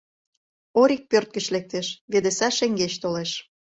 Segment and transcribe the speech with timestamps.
[0.81, 3.31] Орик пӧрт гыч лектеш, Ведеса шеҥгеч толеш.